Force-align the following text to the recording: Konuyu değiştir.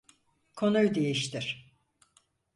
Konuyu 0.55 0.95
değiştir. 0.95 1.75